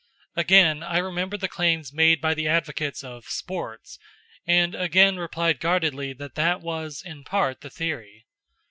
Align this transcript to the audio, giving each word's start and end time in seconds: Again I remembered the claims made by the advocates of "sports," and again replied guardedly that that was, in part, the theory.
Again 0.35 0.81
I 0.81 0.97
remembered 0.97 1.41
the 1.41 1.47
claims 1.47 1.93
made 1.93 2.21
by 2.21 2.33
the 2.33 2.47
advocates 2.47 3.03
of 3.03 3.25
"sports," 3.25 3.99
and 4.47 4.73
again 4.73 5.17
replied 5.17 5.59
guardedly 5.59 6.11
that 6.13 6.33
that 6.33 6.61
was, 6.61 7.03
in 7.05 7.23
part, 7.23 7.61
the 7.61 7.69
theory. 7.69 8.25